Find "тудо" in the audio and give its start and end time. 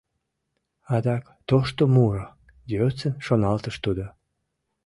3.83-4.05